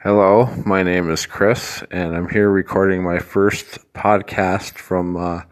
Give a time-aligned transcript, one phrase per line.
[0.00, 5.42] Hello, my name is Chris, and I'm here recording my first podcast from uh,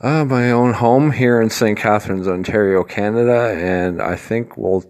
[0.00, 1.76] uh, my own home here in St.
[1.76, 3.52] Catharines, Ontario, Canada.
[3.58, 4.84] And I think we'll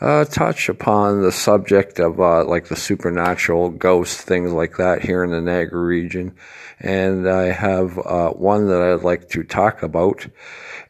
[0.00, 5.22] uh, touch upon the subject of uh, like the supernatural, ghosts, things like that here
[5.22, 6.34] in the Niagara region.
[6.80, 10.26] And I have uh, one that I'd like to talk about,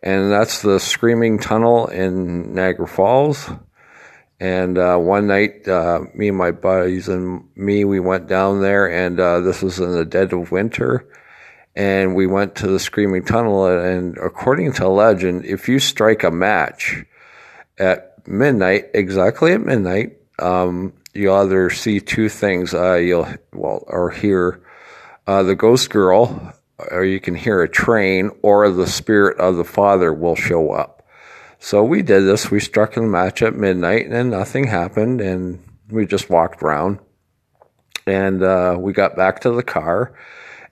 [0.05, 3.51] and that's the Screaming Tunnel in Niagara Falls.
[4.41, 8.87] And uh, one night, uh, me and my buddies and me, we went down there,
[8.87, 11.09] and uh, this was in the dead of winter.
[11.75, 16.31] And we went to the Screaming Tunnel, and according to legend, if you strike a
[16.31, 17.05] match
[17.79, 22.75] at midnight, exactly at midnight, um, you either see two things.
[22.75, 24.61] Uh, you'll well, or hear
[25.27, 26.53] uh, the ghost girl,
[26.91, 30.98] or you can hear a train, or the spirit of the father will show up.
[31.59, 32.51] So we did this.
[32.51, 35.21] We struck a match at midnight and nothing happened.
[35.21, 37.01] And we just walked around
[38.07, 40.15] and uh, we got back to the car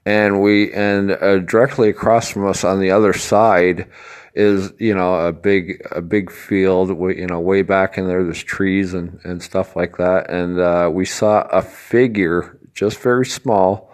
[0.05, 3.89] and we and uh, directly across from us on the other side
[4.35, 8.43] is you know a big a big field you know way back in there there's
[8.43, 13.91] trees and and stuff like that and uh, we saw a figure just very small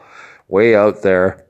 [0.49, 1.47] way out there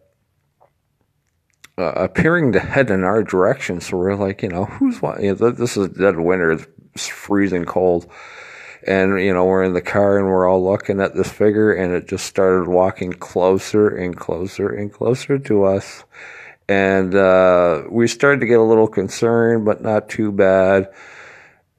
[1.79, 3.81] uh, appearing to head in our direction.
[3.81, 5.23] So we're like, you know, who's what?
[5.23, 6.59] You know, this is dead winter.
[6.95, 8.11] It's freezing cold.
[8.87, 11.93] And, you know, we're in the car and we're all looking at this figure and
[11.95, 16.05] it just started walking closer and closer and closer to us.
[16.69, 20.89] And, uh, we started to get a little concerned, but not too bad.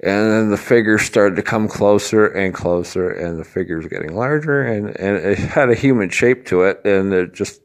[0.03, 4.13] And then the figure started to come closer and closer, and the figure was getting
[4.13, 7.61] larger, and, and it had a human shape to it, and it just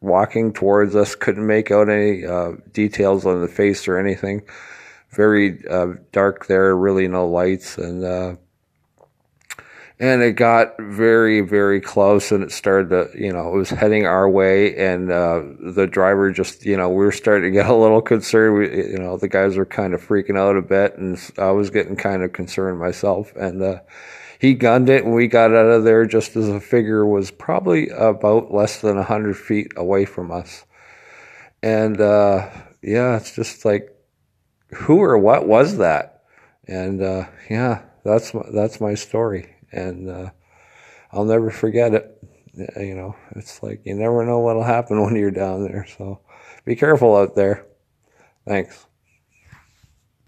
[0.00, 1.14] walking towards us.
[1.14, 4.42] Couldn't make out any uh, details on the face or anything.
[5.10, 8.36] Very uh, dark there, really no lights, and uh,
[9.98, 14.04] and it got very very close, and it started to you know it was heading
[14.04, 15.42] our way, and uh,
[15.74, 18.58] the driver just you know we were starting to get a little concerned.
[18.58, 21.70] We, you know the guys were kind of freaking out a bit, and I was
[21.70, 23.78] getting kind of concerned myself, and uh,
[24.38, 27.88] he gunned it and we got out of there just as the figure was probably
[27.90, 30.64] about less than 100 feet away from us.
[31.62, 32.48] And uh,
[32.82, 33.92] yeah, it's just like,
[34.74, 36.24] who or what was that?
[36.68, 39.54] And uh, yeah, that's my, that's my story.
[39.72, 40.30] And uh,
[41.12, 42.12] I'll never forget it.
[42.76, 45.86] You know, it's like you never know what'll happen when you're down there.
[45.98, 46.20] So
[46.64, 47.66] be careful out there.
[48.46, 48.86] Thanks.